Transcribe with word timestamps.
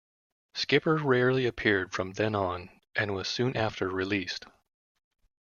Skipper 0.55 0.97
rarely 0.97 1.45
appeared 1.45 1.93
from 1.93 2.13
then 2.13 2.33
on 2.33 2.71
and 2.95 3.13
was 3.13 3.27
soon 3.27 3.55
after 3.55 3.87
released. 3.87 4.45